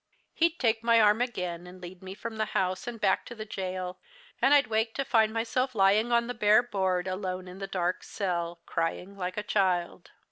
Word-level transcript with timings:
He'd 0.33 0.57
take 0.59 0.81
my 0.83 0.99
arm 0.99 1.21
again, 1.21 1.67
and 1.67 1.79
lead 1.79 2.01
me 2.01 2.15
from 2.15 2.37
the 2.37 2.45
house 2.57 2.87
and 2.87 2.99
back 2.99 3.23
to 3.27 3.35
the 3.35 3.45
gaol, 3.45 3.99
and 4.41 4.51
I'd 4.51 4.65
wake 4.65 4.95
to 4.95 5.05
find 5.05 5.31
myself 5.31 5.75
lying 5.75 6.11
on 6.11 6.25
the 6.25 6.33
bare 6.33 6.63
board, 6.63 7.07
alone 7.07 7.47
in 7.47 7.59
the 7.59 7.67
dark 7.67 8.01
cell, 8.01 8.61
crying 8.65 9.15
like 9.15 9.37
a 9.37 9.43
child. 9.43 10.09